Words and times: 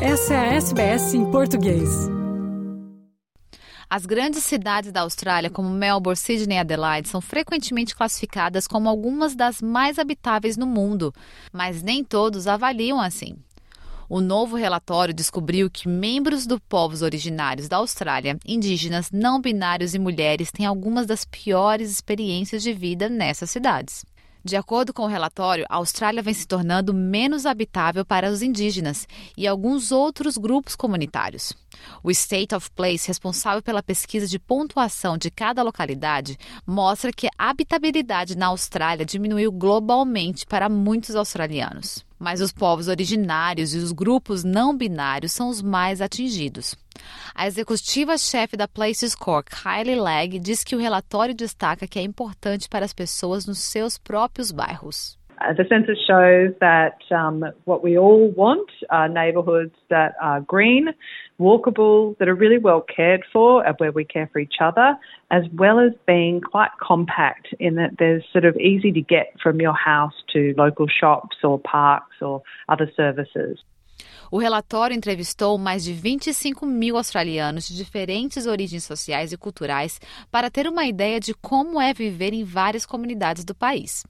Essa 0.00 0.34
é 0.34 0.36
a 0.36 0.54
SBS 0.56 1.14
em 1.14 1.30
português. 1.30 1.88
As 3.88 4.04
grandes 4.04 4.44
cidades 4.44 4.92
da 4.92 5.00
Austrália, 5.00 5.48
como 5.48 5.70
Melbourne, 5.70 6.16
Sydney 6.16 6.58
e 6.58 6.60
Adelaide, 6.60 7.08
são 7.08 7.22
frequentemente 7.22 7.96
classificadas 7.96 8.66
como 8.66 8.90
algumas 8.90 9.34
das 9.34 9.62
mais 9.62 9.98
habitáveis 9.98 10.58
no 10.58 10.66
mundo, 10.66 11.14
mas 11.50 11.82
nem 11.82 12.04
todos 12.04 12.46
avaliam 12.46 13.00
assim. 13.00 13.36
O 14.06 14.20
novo 14.20 14.54
relatório 14.54 15.14
descobriu 15.14 15.70
que 15.70 15.88
membros 15.88 16.46
dos 16.46 16.60
povos 16.68 17.00
originários 17.00 17.66
da 17.66 17.78
Austrália, 17.78 18.38
indígenas, 18.46 19.10
não 19.10 19.40
binários 19.40 19.94
e 19.94 19.98
mulheres 19.98 20.52
têm 20.52 20.66
algumas 20.66 21.06
das 21.06 21.24
piores 21.24 21.90
experiências 21.90 22.62
de 22.62 22.72
vida 22.74 23.08
nessas 23.08 23.50
cidades. 23.50 24.04
De 24.46 24.54
acordo 24.54 24.94
com 24.94 25.02
o 25.02 25.08
relatório, 25.08 25.66
a 25.68 25.74
Austrália 25.74 26.22
vem 26.22 26.32
se 26.32 26.46
tornando 26.46 26.94
menos 26.94 27.44
habitável 27.44 28.04
para 28.04 28.30
os 28.30 28.42
indígenas 28.42 29.04
e 29.36 29.44
alguns 29.44 29.90
outros 29.90 30.36
grupos 30.38 30.76
comunitários. 30.76 31.52
O 32.02 32.10
State 32.10 32.54
of 32.54 32.70
Place, 32.70 33.08
responsável 33.08 33.62
pela 33.62 33.82
pesquisa 33.82 34.26
de 34.26 34.38
pontuação 34.38 35.16
de 35.18 35.30
cada 35.30 35.62
localidade, 35.62 36.38
mostra 36.66 37.12
que 37.12 37.28
a 37.38 37.50
habitabilidade 37.50 38.36
na 38.36 38.46
Austrália 38.46 39.04
diminuiu 39.04 39.50
globalmente 39.50 40.46
para 40.46 40.68
muitos 40.68 41.14
australianos. 41.14 42.04
Mas 42.18 42.40
os 42.40 42.52
povos 42.52 42.88
originários 42.88 43.74
e 43.74 43.78
os 43.78 43.92
grupos 43.92 44.42
não 44.42 44.76
binários 44.76 45.32
são 45.32 45.48
os 45.48 45.60
mais 45.60 46.00
atingidos. 46.00 46.74
A 47.34 47.46
executiva-chefe 47.46 48.56
da 48.56 48.66
Places 48.66 49.14
Core, 49.14 49.44
Kylie 49.44 50.00
Legg, 50.00 50.38
diz 50.38 50.64
que 50.64 50.74
o 50.74 50.78
relatório 50.78 51.34
destaca 51.34 51.86
que 51.86 51.98
é 51.98 52.02
importante 52.02 52.68
para 52.68 52.84
as 52.84 52.92
pessoas 52.92 53.46
nos 53.46 53.58
seus 53.58 53.98
próprios 53.98 54.50
bairros. 54.50 55.18
Uh, 55.38 55.52
the 55.52 55.64
census 55.68 55.98
shows 56.06 56.54
that 56.60 56.98
um, 57.14 57.44
what 57.64 57.82
we 57.82 57.98
all 57.98 58.30
want 58.30 58.70
are 58.88 59.08
neighbourhoods 59.08 59.74
that 59.90 60.14
are 60.20 60.40
green, 60.40 60.88
walkable, 61.38 62.16
that 62.18 62.28
are 62.28 62.34
really 62.34 62.58
well 62.58 62.80
cared 62.80 63.22
for, 63.32 63.62
where 63.78 63.92
we 63.92 64.04
care 64.04 64.28
for 64.32 64.38
each 64.38 64.56
other, 64.60 64.96
as 65.30 65.42
well 65.52 65.78
as 65.78 65.92
being 66.06 66.40
quite 66.40 66.70
compact 66.80 67.48
in 67.60 67.74
that 67.74 67.90
there's 67.98 68.24
sort 68.32 68.46
of 68.46 68.56
easy 68.56 68.92
to 68.92 69.02
get 69.02 69.34
from 69.42 69.60
your 69.60 69.74
house 69.74 70.14
to 70.32 70.54
local 70.56 70.86
shops 70.88 71.36
or 71.44 71.58
parks 71.58 72.16
or 72.22 72.42
other 72.68 72.90
services. 72.96 73.58
O 74.30 74.38
relatório 74.38 74.96
entrevistou 74.96 75.56
mais 75.56 75.84
de 75.84 75.92
25 75.92 76.66
mil 76.66 76.96
australianos 76.96 77.68
de 77.68 77.76
diferentes 77.76 78.46
origens 78.46 78.84
sociais 78.84 79.32
e 79.32 79.36
culturais 79.36 80.00
para 80.30 80.50
ter 80.50 80.66
uma 80.66 80.84
ideia 80.84 81.20
de 81.20 81.32
como 81.34 81.80
é 81.80 81.94
viver 81.94 82.32
em 82.32 82.42
várias 82.42 82.84
comunidades 82.84 83.44
do 83.44 83.54
país. 83.54 84.04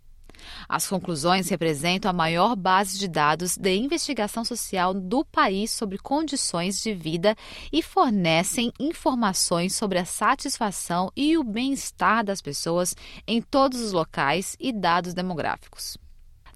As 0.69 0.89
conclusões 0.89 1.49
representam 1.49 2.11
a 2.11 2.15
maior 2.15 2.57
base 2.57 2.99
de 2.99 3.09
dados 3.09 3.57
de 3.57 3.77
investigação 3.77 4.45
social 4.45 4.95
do 4.95 5.25
país 5.25 5.71
sobre 5.71 5.99
condições 5.99 6.83
de 6.83 6.95
vida 6.95 7.37
e 7.73 7.83
fornecem 7.83 8.73
informações 8.79 9.75
sobre 9.75 9.99
a 9.99 10.05
satisfação 10.05 11.11
e 11.17 11.37
o 11.37 11.45
bem-estar 11.45 12.25
das 12.25 12.41
pessoas 12.41 12.95
em 13.27 13.41
todos 13.41 13.81
os 13.81 13.93
locais 13.93 14.57
e 14.59 14.73
dados 14.73 15.15
demográficos. 15.15 15.97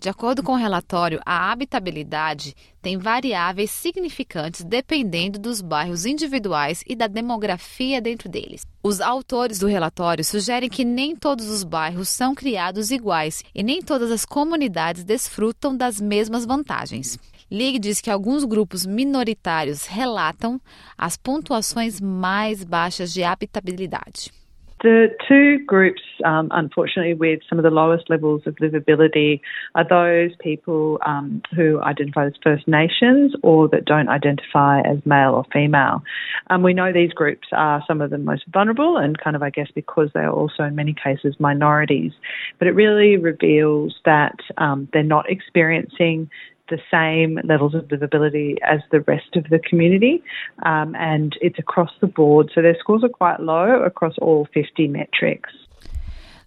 De 0.00 0.08
acordo 0.08 0.42
com 0.42 0.52
o 0.52 0.56
relatório, 0.56 1.20
a 1.26 1.52
habitabilidade 1.52 2.56
tem 2.80 2.96
variáveis 2.96 3.70
significantes 3.70 4.64
dependendo 4.64 5.38
dos 5.38 5.60
bairros 5.60 6.06
individuais 6.06 6.82
e 6.88 6.96
da 6.96 7.06
demografia 7.06 8.00
dentro 8.00 8.26
deles. 8.26 8.66
Os 8.82 9.02
autores 9.02 9.58
do 9.58 9.66
relatório 9.66 10.24
sugerem 10.24 10.70
que 10.70 10.86
nem 10.86 11.14
todos 11.14 11.50
os 11.50 11.62
bairros 11.62 12.08
são 12.08 12.34
criados 12.34 12.90
iguais 12.90 13.44
e 13.54 13.62
nem 13.62 13.82
todas 13.82 14.10
as 14.10 14.24
comunidades 14.24 15.04
desfrutam 15.04 15.76
das 15.76 16.00
mesmas 16.00 16.46
vantagens. 16.46 17.18
League 17.50 17.78
diz 17.78 18.00
que 18.00 18.08
alguns 18.08 18.44
grupos 18.44 18.86
minoritários 18.86 19.84
relatam 19.84 20.58
as 20.96 21.18
pontuações 21.18 22.00
mais 22.00 22.64
baixas 22.64 23.12
de 23.12 23.22
habitabilidade. 23.22 24.39
The 24.82 25.08
two 25.28 25.62
groups, 25.66 26.00
um, 26.24 26.48
unfortunately, 26.52 27.12
with 27.12 27.40
some 27.48 27.58
of 27.58 27.64
the 27.64 27.70
lowest 27.70 28.08
levels 28.08 28.42
of 28.46 28.56
livability 28.56 29.40
are 29.74 29.86
those 29.86 30.34
people 30.40 30.98
um, 31.04 31.42
who 31.54 31.80
identify 31.82 32.26
as 32.26 32.32
First 32.42 32.66
Nations 32.66 33.34
or 33.42 33.68
that 33.68 33.84
don't 33.84 34.08
identify 34.08 34.80
as 34.80 35.04
male 35.04 35.34
or 35.34 35.44
female. 35.52 36.02
Um, 36.48 36.62
we 36.62 36.72
know 36.72 36.92
these 36.92 37.12
groups 37.12 37.48
are 37.52 37.84
some 37.86 38.00
of 38.00 38.08
the 38.08 38.16
most 38.16 38.44
vulnerable 38.48 38.96
and 38.96 39.18
kind 39.18 39.36
of, 39.36 39.42
I 39.42 39.50
guess, 39.50 39.68
because 39.74 40.08
they 40.14 40.20
are 40.20 40.32
also 40.32 40.62
in 40.62 40.74
many 40.76 40.94
cases 40.94 41.34
minorities. 41.38 42.12
But 42.58 42.68
it 42.68 42.72
really 42.72 43.18
reveals 43.18 43.96
that 44.06 44.36
um, 44.56 44.88
they're 44.94 45.02
not 45.02 45.28
experiencing 45.28 46.30
the 46.70 46.78
same 46.90 47.38
levels 47.44 47.74
of 47.74 47.84
livability 47.88 48.56
as 48.62 48.80
the 48.90 49.00
rest 49.00 49.36
of 49.36 49.44
the 49.50 49.58
community, 49.58 50.22
um, 50.64 50.94
and 50.98 51.36
it's 51.40 51.58
across 51.58 51.90
the 52.00 52.06
board. 52.06 52.50
So 52.54 52.62
their 52.62 52.76
scores 52.78 53.04
are 53.04 53.08
quite 53.08 53.40
low 53.40 53.82
across 53.82 54.14
all 54.18 54.48
50 54.54 54.88
metrics. 54.88 55.50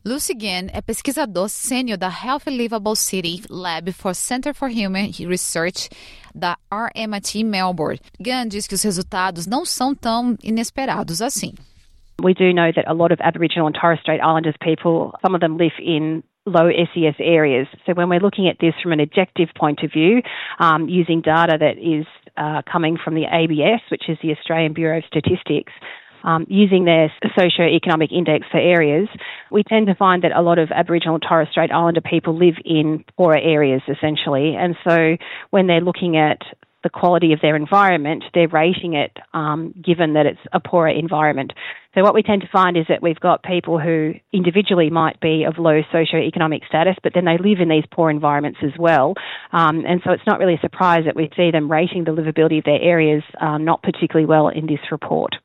Lucy 0.06 0.33
Ginn 0.38 0.69
é 0.73 0.81
pesquisador 0.81 1.47
sênior 1.47 1.97
da 1.97 2.09
Healthy 2.09 2.51
Livable 2.51 2.95
City 2.95 3.41
Lab 3.50 3.89
for 3.94 4.13
Center 4.13 4.53
for 4.53 4.67
Human 4.67 5.12
Research 5.25 5.89
da 6.35 6.57
RMIT 6.69 7.41
Melbourne. 7.45 8.00
Gunn 8.19 8.50
diz 8.50 8.67
que 8.67 8.75
os 8.75 8.83
resultados 8.83 9.47
não 9.47 9.63
são 9.63 9.95
tão 9.95 10.35
inesperados 10.44 11.22
assim. 11.22 11.53
We 12.22 12.33
do 12.33 12.53
know 12.53 12.72
that 12.73 12.85
a 12.85 12.94
lot 12.94 13.13
of 13.13 13.22
Aboriginal 13.22 13.67
and 13.67 13.75
Torres 13.79 14.00
Strait 14.01 14.19
Islanders 14.22 14.56
people, 14.59 15.13
some 15.22 15.35
of 15.35 15.39
them 15.39 15.56
live 15.57 15.73
in 15.79 16.22
low 16.45 16.69
SES 16.69 17.15
areas. 17.19 17.67
So 17.85 17.93
when 17.93 18.09
we're 18.09 18.19
looking 18.19 18.47
at 18.47 18.57
this 18.59 18.73
from 18.81 18.91
an 18.91 18.99
objective 18.99 19.49
point 19.57 19.79
of 19.83 19.91
view, 19.91 20.21
um, 20.59 20.89
using 20.89 21.21
data 21.21 21.57
that 21.59 21.77
is 21.77 22.05
uh, 22.37 22.61
coming 22.69 22.97
from 23.03 23.15
the 23.15 23.25
ABS, 23.31 23.81
which 23.89 24.03
is 24.09 24.17
the 24.21 24.31
Australian 24.31 24.73
Bureau 24.73 24.97
of 24.97 25.03
Statistics, 25.07 25.71
um, 26.23 26.45
using 26.49 26.85
their 26.85 27.11
socio-economic 27.35 28.11
index 28.11 28.47
for 28.49 28.57
areas, 28.57 29.09
we 29.51 29.63
tend 29.63 29.87
to 29.87 29.95
find 29.95 30.23
that 30.23 30.31
a 30.31 30.41
lot 30.41 30.57
of 30.57 30.71
Aboriginal 30.71 31.19
Torres 31.19 31.49
Strait 31.51 31.71
Islander 31.71 32.01
people 32.01 32.37
live 32.37 32.55
in 32.63 33.03
poorer 33.17 33.37
areas 33.37 33.81
essentially. 33.89 34.55
And 34.55 34.75
so 34.87 35.17
when 35.49 35.67
they're 35.67 35.81
looking 35.81 36.17
at 36.17 36.39
the 36.83 36.89
quality 36.89 37.33
of 37.33 37.39
their 37.41 37.55
environment, 37.55 38.23
they're 38.33 38.47
rating 38.47 38.94
it 38.94 39.17
um, 39.33 39.73
given 39.83 40.13
that 40.13 40.25
it's 40.25 40.39
a 40.51 40.59
poorer 40.59 40.89
environment. 40.89 41.53
So 41.95 42.01
what 42.01 42.16
we 42.16 42.23
tend 42.23 42.41
to 42.41 42.47
find 42.51 42.75
is 42.75 42.85
that 42.89 43.01
we've 43.01 43.19
got 43.19 43.44
people 43.44 43.79
who 43.79 44.13
individually 44.31 44.89
might 44.89 45.19
be 45.19 45.44
of 45.44 45.59
low 45.59 45.81
socio-economic 45.91 46.63
status, 46.67 46.95
but 47.03 47.13
then 47.13 47.25
they 47.25 47.38
live 47.38 47.59
in 47.59 47.69
these 47.69 47.83
poor 47.91 48.09
environments 48.09 48.59
as 48.63 48.71
well. 48.79 49.13
Um, 49.51 49.83
and 49.88 50.01
so 50.03 50.11
it's 50.11 50.25
not 50.25 50.39
really 50.39 50.55
a 50.55 50.59
surprise 50.59 51.03
that 51.05 51.16
we 51.16 51.29
see 51.38 51.51
them 51.51 51.71
rating 51.71 52.03
the 52.03 52.11
livability 52.11 52.57
of 52.57 52.66
their 52.66 52.81
areas 52.81 53.23
uh, 53.39 53.57
not 53.59 53.83
particularly 53.83 54.25
well 54.25 54.47
in 54.47 54.65
this 54.65 54.79
report. 54.91 55.35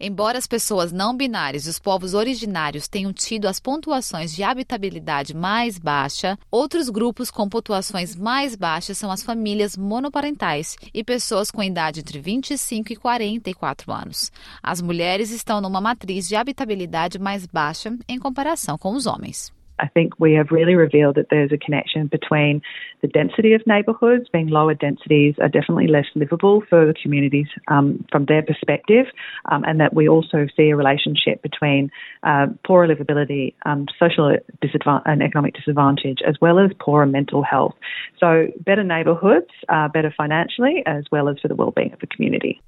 Embora 0.00 0.38
as 0.38 0.46
pessoas 0.46 0.92
não 0.92 1.16
binárias 1.16 1.66
e 1.66 1.70
os 1.70 1.78
povos 1.78 2.14
originários 2.14 2.88
tenham 2.88 3.12
tido 3.12 3.46
as 3.46 3.60
pontuações 3.60 4.34
de 4.34 4.42
habitabilidade 4.42 5.34
mais 5.34 5.78
baixa, 5.78 6.38
outros 6.50 6.88
grupos 6.88 7.30
com 7.30 7.48
pontuações 7.48 8.14
mais 8.14 8.54
baixas 8.54 8.98
são 8.98 9.10
as 9.10 9.22
famílias 9.22 9.76
monoparentais 9.76 10.76
e 10.92 11.02
pessoas 11.02 11.50
com 11.50 11.62
idade 11.62 12.00
entre 12.00 12.18
25 12.20 12.92
e 12.92 12.96
44 12.96 13.92
anos. 13.92 14.30
As 14.62 14.80
mulheres 14.80 15.30
estão 15.30 15.60
numa 15.60 15.80
matriz 15.80 16.28
de 16.28 16.36
habitabilidade 16.36 17.18
mais 17.18 17.46
baixa 17.46 17.96
em 18.08 18.18
comparação 18.18 18.78
com 18.78 18.92
os 18.94 19.06
homens. 19.06 19.52
I 19.78 19.88
think 19.88 20.18
we 20.18 20.32
have 20.34 20.50
really 20.50 20.74
revealed 20.74 21.16
that 21.16 21.26
there's 21.30 21.52
a 21.52 21.58
connection 21.58 22.06
between 22.06 22.62
the 23.02 23.08
density 23.08 23.52
of 23.52 23.66
neighbourhoods, 23.66 24.28
being 24.32 24.48
lower 24.48 24.74
densities 24.74 25.34
are 25.40 25.48
definitely 25.48 25.86
less 25.86 26.06
livable 26.14 26.62
for 26.68 26.86
the 26.86 26.94
communities 26.94 27.46
um, 27.68 28.04
from 28.10 28.26
their 28.26 28.42
perspective, 28.42 29.06
um, 29.50 29.64
and 29.64 29.80
that 29.80 29.94
we 29.94 30.08
also 30.08 30.46
see 30.56 30.70
a 30.70 30.76
relationship 30.76 31.42
between 31.42 31.90
uh, 32.22 32.46
poorer 32.66 32.88
livability, 32.88 33.54
um, 33.64 33.86
social 33.98 34.36
disadvantage, 34.60 35.02
and 35.06 35.22
economic 35.22 35.54
disadvantage, 35.54 36.18
as 36.26 36.36
well 36.40 36.58
as 36.58 36.70
poorer 36.80 37.06
mental 37.06 37.42
health. 37.42 37.74
So, 38.18 38.48
better 38.60 38.82
neighbourhoods 38.82 39.50
are 39.68 39.88
better 39.88 40.12
financially, 40.16 40.82
as 40.86 41.04
well 41.12 41.28
as 41.28 41.38
for 41.40 41.48
the 41.48 41.54
well-being 41.54 41.92
of 41.92 42.00
the 42.00 42.06
community. 42.06 42.60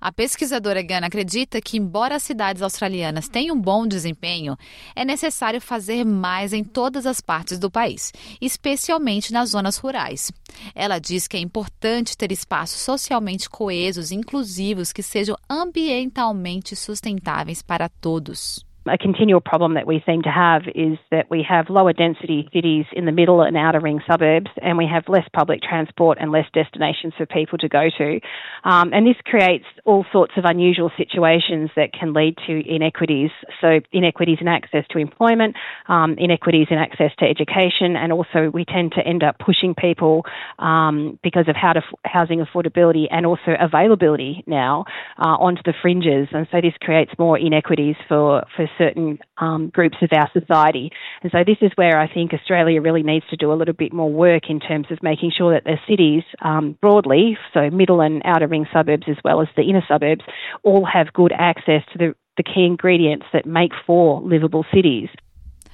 A 0.00 0.10
pesquisadora 0.10 0.80
Gana 0.80 1.08
acredita 1.08 1.60
que, 1.60 1.76
embora 1.76 2.16
as 2.16 2.22
cidades 2.22 2.62
australianas 2.62 3.28
tenham 3.28 3.60
bom 3.60 3.86
desempenho, 3.86 4.56
é 4.96 5.04
necessário 5.04 5.60
fazer 5.60 6.04
mais 6.04 6.54
em 6.54 6.64
todas 6.64 7.04
as 7.04 7.20
partes 7.20 7.58
do 7.58 7.70
país, 7.70 8.10
especialmente 8.40 9.30
nas 9.30 9.50
zonas 9.50 9.76
rurais. 9.76 10.32
Ela 10.74 10.98
diz 10.98 11.28
que 11.28 11.36
é 11.36 11.40
importante 11.40 12.16
ter 12.16 12.32
espaços 12.32 12.80
socialmente 12.80 13.50
coesos 13.50 14.10
e 14.10 14.14
inclusivos 14.14 14.90
que 14.90 15.02
sejam 15.02 15.36
ambientalmente 15.50 16.74
sustentáveis 16.74 17.60
para 17.60 17.88
todos. 17.88 18.69
A 18.86 18.96
continual 18.96 19.42
problem 19.42 19.74
that 19.74 19.86
we 19.86 20.02
seem 20.06 20.22
to 20.22 20.30
have 20.30 20.62
is 20.74 20.96
that 21.10 21.28
we 21.28 21.44
have 21.46 21.68
lower 21.68 21.92
density 21.92 22.48
cities 22.50 22.86
in 22.94 23.04
the 23.04 23.12
middle 23.12 23.42
and 23.42 23.54
outer 23.54 23.78
ring 23.78 24.00
suburbs, 24.10 24.48
and 24.62 24.78
we 24.78 24.86
have 24.90 25.04
less 25.06 25.28
public 25.34 25.60
transport 25.60 26.16
and 26.18 26.32
less 26.32 26.46
destinations 26.54 27.12
for 27.18 27.26
people 27.26 27.58
to 27.58 27.68
go 27.68 27.90
to. 27.98 28.20
Um, 28.64 28.94
and 28.94 29.06
this 29.06 29.16
creates 29.26 29.66
all 29.84 30.06
sorts 30.10 30.32
of 30.38 30.44
unusual 30.46 30.90
situations 30.96 31.68
that 31.76 31.92
can 31.92 32.14
lead 32.14 32.38
to 32.46 32.52
inequities. 32.66 33.30
So, 33.60 33.80
inequities 33.92 34.38
in 34.40 34.48
access 34.48 34.86
to 34.92 34.98
employment, 34.98 35.56
um, 35.88 36.16
inequities 36.16 36.68
in 36.70 36.78
access 36.78 37.12
to 37.18 37.26
education, 37.26 37.96
and 37.96 38.14
also 38.14 38.48
we 38.50 38.64
tend 38.64 38.92
to 38.92 39.06
end 39.06 39.22
up 39.22 39.38
pushing 39.38 39.74
people 39.74 40.24
um, 40.58 41.18
because 41.22 41.48
of 41.48 41.54
how 41.54 41.74
to, 41.74 41.82
housing 42.06 42.42
affordability 42.42 43.08
and 43.10 43.26
also 43.26 43.52
availability 43.60 44.42
now 44.46 44.86
uh, 45.18 45.36
onto 45.36 45.60
the 45.64 45.74
fringes. 45.82 46.28
And 46.32 46.48
so, 46.50 46.62
this 46.62 46.74
creates 46.80 47.12
more 47.18 47.38
inequities 47.38 47.96
for, 48.08 48.44
for 48.56 48.69
certain 48.78 49.18
um, 49.38 49.70
groups 49.72 49.96
of 50.02 50.10
our 50.12 50.30
society. 50.32 50.90
And 51.22 51.30
so 51.32 51.38
this 51.44 51.58
is 51.60 51.72
where 51.76 51.98
I 51.98 52.12
think 52.12 52.32
Australia 52.32 52.80
really 52.80 53.02
needs 53.02 53.24
to 53.30 53.36
do 53.36 53.52
a 53.52 53.54
little 53.54 53.74
bit 53.74 53.92
more 53.92 54.10
work 54.10 54.44
in 54.48 54.60
terms 54.60 54.86
of 54.90 55.02
making 55.02 55.32
sure 55.36 55.54
that 55.54 55.64
the 55.64 55.78
cities 55.88 56.22
um, 56.42 56.76
broadly, 56.80 57.36
so 57.54 57.70
middle 57.70 58.00
and 58.00 58.22
outer 58.24 58.46
ring 58.46 58.66
suburbs 58.72 59.06
as 59.08 59.16
well 59.24 59.40
as 59.40 59.48
the 59.56 59.62
inner 59.62 59.84
suburbs, 59.88 60.24
all 60.62 60.84
have 60.84 61.12
good 61.12 61.32
access 61.32 61.82
to 61.92 61.98
the, 61.98 62.14
the 62.36 62.42
key 62.42 62.64
ingredients 62.64 63.26
that 63.32 63.46
make 63.46 63.72
for 63.86 64.20
livable 64.22 64.64
cities. 64.74 65.08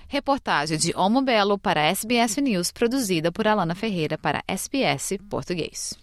Reportagem 0.08 0.78
de 0.78 0.92
Omo 0.96 1.20
Belo 1.20 1.58
para 1.58 1.80
SBS 1.80 2.40
News, 2.40 2.70
produzida 2.70 3.32
por 3.32 3.48
Alana 3.48 3.74
Ferreira 3.74 4.16
para 4.16 4.40
SBS 4.46 5.18
Português. 5.28 5.98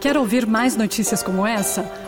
Quer 0.00 0.16
ouvir 0.16 0.46
mais 0.46 0.76
notícias 0.76 1.22
como 1.22 1.46
essa? 1.46 1.82